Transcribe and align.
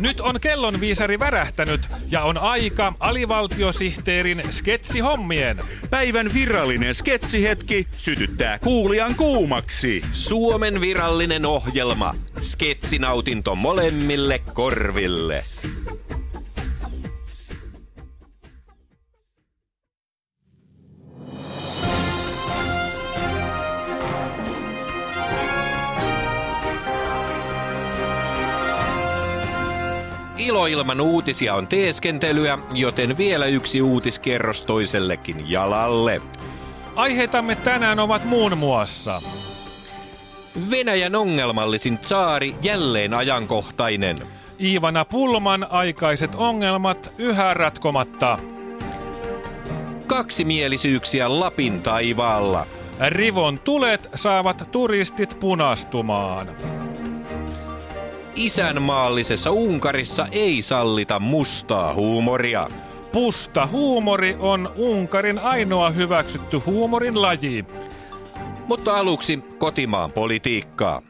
Nyt 0.00 0.20
on 0.20 0.40
kellonviisari 0.40 1.18
värähtänyt 1.18 1.80
ja 2.10 2.22
on 2.22 2.38
aika 2.38 2.92
alivaltiosihteerin 3.00 4.42
sketsihommien. 4.50 5.60
Päivän 5.90 6.34
virallinen 6.34 6.94
sketsihetki 6.94 7.86
sytyttää 7.96 8.58
kuulijan 8.58 9.14
kuumaksi. 9.14 10.02
Suomen 10.12 10.80
virallinen 10.80 11.46
ohjelma. 11.46 12.14
Sketsinautinto 12.40 13.54
molemmille 13.54 14.40
korville. 14.54 15.44
Iloilman 30.46 31.00
uutisia 31.00 31.54
on 31.54 31.66
teeskentelyä, 31.66 32.58
joten 32.74 33.16
vielä 33.16 33.46
yksi 33.46 33.82
uutiskerros 33.82 34.62
toisellekin 34.62 35.50
jalalle. 35.50 36.22
Aiheitamme 36.96 37.56
tänään 37.56 37.98
ovat 37.98 38.24
muun 38.24 38.58
muassa 38.58 39.22
Venäjän 40.70 41.14
ongelmallisin 41.14 41.98
tsaari 41.98 42.54
jälleen 42.62 43.14
ajankohtainen. 43.14 44.26
Iivana 44.60 45.04
Pulman 45.04 45.66
aikaiset 45.70 46.34
ongelmat 46.34 47.12
yhä 47.18 47.54
ratkomatta. 47.54 48.38
Kaksimielisyyksiä 50.06 51.40
Lapin 51.40 51.82
taivaalla. 51.82 52.66
Rivon 53.08 53.58
tulet 53.58 54.10
saavat 54.14 54.68
turistit 54.72 55.40
punastumaan. 55.40 56.48
Isänmaallisessa 58.36 59.50
Unkarissa 59.50 60.26
ei 60.32 60.62
sallita 60.62 61.18
mustaa 61.18 61.94
huumoria. 61.94 62.68
Pusta 63.12 63.66
huumori 63.66 64.36
on 64.38 64.72
Unkarin 64.76 65.38
ainoa 65.38 65.90
hyväksytty 65.90 66.56
huumorin 66.56 67.22
laji. 67.22 67.64
Mutta 68.68 68.94
aluksi 68.94 69.38
kotimaan 69.58 70.12
politiikkaa. 70.12 71.02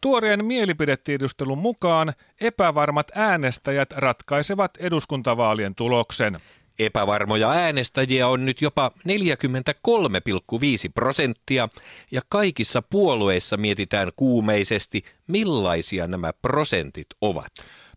Tuoreen 0.00 0.44
mielipidetiedustelun 0.44 1.58
mukaan 1.58 2.12
epävarmat 2.40 3.06
äänestäjät 3.14 3.92
ratkaisevat 3.92 4.70
eduskuntavaalien 4.76 5.74
tuloksen. 5.74 6.40
Epävarmoja 6.78 7.50
äänestäjiä 7.50 8.28
on 8.28 8.46
nyt 8.46 8.62
jopa 8.62 8.90
43,5 9.08 9.14
prosenttia 10.94 11.68
ja 12.12 12.20
kaikissa 12.28 12.82
puolueissa 12.90 13.56
mietitään 13.56 14.08
kuumeisesti, 14.16 15.02
millaisia 15.28 16.06
nämä 16.06 16.30
prosentit 16.42 17.06
ovat. 17.20 17.52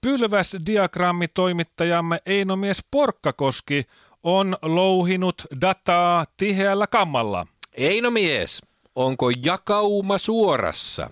Pylväs-diagrammitoimittajamme 0.00 2.18
Einomies 2.26 2.84
Porkkakoski 2.90 3.82
on 4.22 4.56
louhinut 4.62 5.34
dataa 5.60 6.24
tiheällä 6.36 6.86
kammalla. 6.86 7.46
Eino 7.78 8.10
mies, 8.10 8.62
onko 8.94 9.30
jakauma 9.44 10.18
suorassa? 10.18 11.10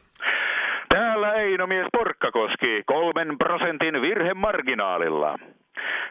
Täällä 0.88 1.32
Einomies 1.32 1.86
Porkkakoski 1.92 2.82
kolmen 2.86 3.38
prosentin 3.38 4.02
virhemarginaalilla. 4.02 5.38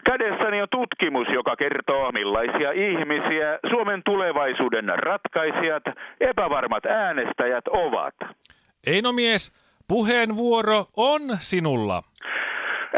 Kädessäni 0.06 0.62
on 0.62 0.68
tutkimus, 0.72 1.28
joka 1.34 1.56
kertoo, 1.56 2.12
millaisia 2.12 2.72
ihmisiä 2.72 3.60
Suomen 3.70 4.02
tulevaisuuden 4.06 4.86
ratkaisijat, 4.96 5.84
epävarmat 6.20 6.86
äänestäjät 6.86 7.68
ovat. 7.68 8.16
Einomies, 8.88 9.52
puheenvuoro 9.88 10.86
on 10.98 11.22
sinulla. 11.40 12.04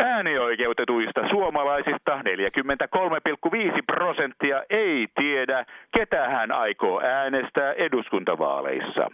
Äänioikeutetuista 0.03 1.29
suomalaisista 1.29 2.15
43,5 2.15 3.83
prosenttia 3.85 4.63
ei 4.69 5.07
tiedä, 5.15 5.65
ketä 5.97 6.29
hän 6.29 6.51
aikoo 6.51 7.01
äänestää 7.03 7.73
eduskuntavaaleissa. 7.73 9.11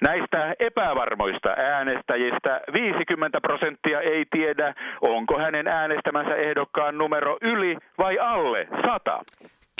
Näistä 0.00 0.54
epävarmoista 0.58 1.48
äänestäjistä 1.48 2.60
50 2.72 3.40
prosenttia 3.40 4.00
ei 4.00 4.24
tiedä, 4.30 4.74
onko 5.00 5.38
hänen 5.38 5.68
äänestämänsä 5.68 6.34
ehdokkaan 6.34 6.98
numero 6.98 7.38
yli 7.42 7.76
vai 7.98 8.18
alle 8.18 8.68
100. 8.86 9.22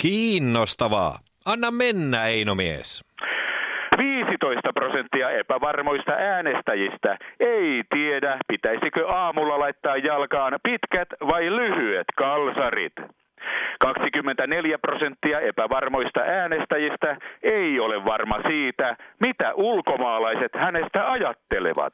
Kiinnostavaa. 0.01 1.13
Anna 1.45 1.71
mennä, 1.71 2.23
Eino 2.23 2.55
mies. 2.55 3.03
15 3.97 4.73
prosenttia 4.73 5.29
epävarmoista 5.29 6.11
äänestäjistä 6.11 7.17
ei 7.39 7.83
tiedä, 7.89 8.37
pitäisikö 8.47 9.07
aamulla 9.09 9.59
laittaa 9.59 9.97
jalkaan 9.97 10.59
pitkät 10.63 11.07
vai 11.27 11.45
lyhyet 11.45 12.07
kalsarit. 12.15 12.93
24 13.99 14.77
prosenttia 14.77 15.39
epävarmoista 15.39 16.19
äänestäjistä 16.19 17.17
ei 17.43 17.79
ole 17.79 18.05
varma 18.05 18.37
siitä, 18.47 18.97
mitä 19.19 19.53
ulkomaalaiset 19.53 20.51
hänestä 20.55 21.11
ajattelevat. 21.11 21.93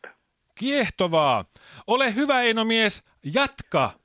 Kiehtovaa. 0.60 1.46
Ole 1.88 2.16
hyvä 2.16 2.42
Einomies, 2.42 3.04
jatka. 3.34 4.03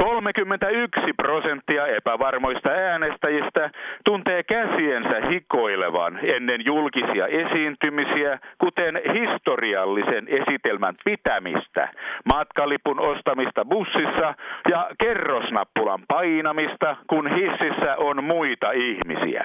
31 0.00 1.12
prosenttia 1.16 1.86
epävarmoista 1.86 2.70
äänestäjistä 2.70 3.70
tuntee 4.04 4.42
käsiensä 4.42 5.28
hikoilevan 5.30 6.18
ennen 6.22 6.64
julkisia 6.64 7.26
esiintymisiä, 7.26 8.38
kuten 8.58 9.00
historiallisen 9.14 10.28
esitelmän 10.28 10.94
pitämistä, 11.04 11.88
matkalipun 12.34 13.00
ostamista 13.00 13.64
bussissa 13.64 14.34
ja 14.70 14.90
kerrosnappulan 14.98 16.00
painamista, 16.08 16.96
kun 17.06 17.34
hississä 17.34 17.96
on 17.96 18.24
muita 18.24 18.72
ihmisiä. 18.72 19.44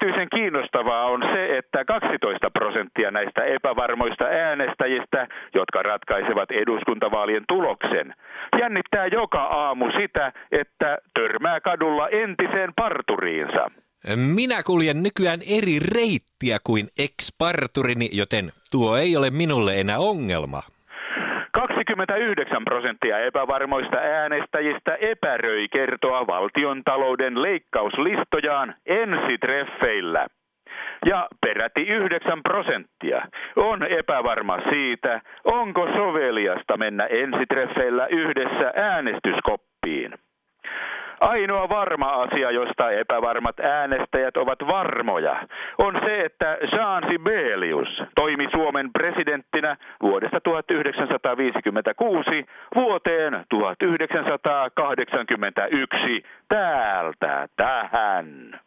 Erityisen 0.00 0.28
kiinnostavaa 0.30 1.04
on 1.06 1.22
se, 1.32 1.58
että 1.58 1.84
12 1.84 2.50
prosenttia 2.50 3.10
näistä 3.10 3.44
epävarmoista 3.44 4.24
äänestäjistä, 4.24 5.28
jotka 5.54 5.82
ratkaisevat 5.82 6.50
eduskuntavaalien 6.50 7.44
tuloksen, 7.48 8.14
jännittää 8.60 9.06
joka 9.06 9.42
aamu 9.42 9.86
sitä, 10.00 10.32
että 10.52 10.98
törmää 11.14 11.60
kadulla 11.60 12.08
entiseen 12.08 12.72
parturiinsa. 12.76 13.70
Minä 14.34 14.62
kuljen 14.62 15.02
nykyään 15.02 15.40
eri 15.58 15.78
reittiä 15.94 16.58
kuin 16.64 16.86
ex-parturini, 16.98 18.08
joten 18.12 18.44
tuo 18.70 18.96
ei 18.96 19.16
ole 19.16 19.30
minulle 19.30 19.80
enää 19.80 19.98
ongelma. 19.98 20.62
29 21.96 22.64
prosenttia 22.64 23.18
epävarmoista 23.18 23.96
äänestäjistä 23.96 24.94
epäröi 25.00 25.68
kertoa 25.68 26.26
valtion 26.26 26.82
talouden 26.84 27.42
leikkauslistojaan 27.42 28.74
ensitreffeillä. 28.86 30.26
Ja 31.06 31.28
peräti 31.40 31.80
9 31.82 32.42
prosenttia 32.42 33.22
on 33.56 33.82
epävarma 33.82 34.58
siitä, 34.70 35.20
onko 35.44 35.86
soveliasta 35.96 36.76
mennä 36.76 37.04
ensitreffeillä 37.04 38.06
yhdessä 38.06 38.72
äänestyskoppiin. 38.76 40.14
Ainoa 41.20 41.68
varma 41.68 42.06
asia, 42.06 42.50
josta 42.50 42.90
epävarmat 42.90 43.60
äänestäjät 43.60 44.36
ovat 44.36 44.58
varmoja, 44.66 45.46
on 45.78 46.00
se, 46.04 46.24
että 46.24 46.58
Jean 46.72 47.02
Sibelius 47.10 48.02
toimi 48.14 48.48
Suomen 48.50 48.92
presidenttinä 48.92 49.76
vuodesta 50.02 50.40
1956 50.40 52.46
vuoteen 52.76 53.44
1981 53.48 56.22
täältä 56.48 57.48
tähän. 57.56 58.60